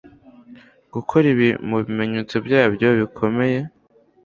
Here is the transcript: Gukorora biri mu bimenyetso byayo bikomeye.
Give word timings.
Gukorora 0.93 1.29
biri 1.39 1.53
mu 1.69 1.77
bimenyetso 1.85 2.35
byayo 2.45 2.91
bikomeye. 3.01 3.59